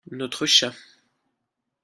[0.09, 0.73] notre chat.